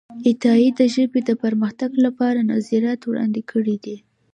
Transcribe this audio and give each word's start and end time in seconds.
عطايي 0.27 0.69
د 0.79 0.81
ژبې 0.95 1.19
د 1.25 1.31
پرمختګ 1.43 1.91
لپاره 2.05 2.47
نظریات 2.51 3.01
وړاندې 3.05 3.41
کړي 3.51 3.75
دي. 3.85 3.97